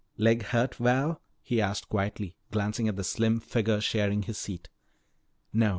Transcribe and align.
"Leg 0.17 0.41
hurt, 0.45 0.73
Val?" 0.73 1.21
he 1.43 1.61
asked 1.61 1.87
quietly, 1.87 2.35
glancing 2.49 2.87
at 2.87 2.95
the 2.95 3.03
slim 3.03 3.39
figure 3.39 3.79
sharing 3.79 4.23
his 4.23 4.35
seat. 4.39 4.67
"No. 5.53 5.69